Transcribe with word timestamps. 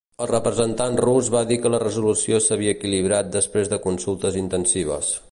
El 0.25 0.27
representant 0.29 0.95
rus 1.05 1.27
va 1.35 1.43
dir 1.51 1.57
que 1.65 1.71
la 1.73 1.81
resolució 1.83 2.39
s'havia 2.45 2.73
equilibrat 2.77 3.29
després 3.39 3.69
de 3.75 3.79
consultes 3.87 4.39
intensives. 4.45 5.11